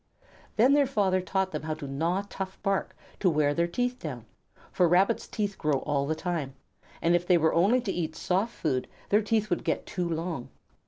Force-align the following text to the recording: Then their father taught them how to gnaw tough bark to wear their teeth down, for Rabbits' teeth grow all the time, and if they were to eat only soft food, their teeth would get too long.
Then 0.55 0.73
their 0.73 0.87
father 0.87 1.21
taught 1.21 1.51
them 1.51 1.61
how 1.61 1.75
to 1.75 1.85
gnaw 1.87 2.23
tough 2.27 2.57
bark 2.63 2.97
to 3.19 3.29
wear 3.29 3.53
their 3.53 3.67
teeth 3.67 3.99
down, 3.99 4.25
for 4.71 4.87
Rabbits' 4.87 5.27
teeth 5.27 5.59
grow 5.59 5.77
all 5.85 6.07
the 6.07 6.15
time, 6.15 6.55
and 7.03 7.15
if 7.15 7.27
they 7.27 7.37
were 7.37 7.51
to 7.51 7.55
eat 7.55 7.57
only 7.63 8.11
soft 8.13 8.55
food, 8.55 8.87
their 9.09 9.21
teeth 9.21 9.51
would 9.51 9.63
get 9.63 9.85
too 9.85 10.09
long. 10.09 10.49